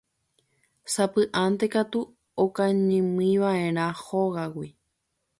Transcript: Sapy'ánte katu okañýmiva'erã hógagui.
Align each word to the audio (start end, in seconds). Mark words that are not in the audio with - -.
Sapy'ánte 0.93 1.65
katu 1.73 1.99
okañýmiva'erã 2.43 3.85
hógagui. 4.03 4.69